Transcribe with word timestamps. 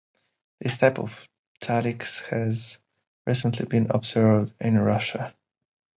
This 0.59 0.79
type 0.79 0.97
of 0.97 1.29
taliks 1.63 2.23
has 2.29 2.79
recently 3.27 3.67
been 3.67 3.91
observed 3.91 4.51
in 4.59 4.79
Russia. 4.79 5.35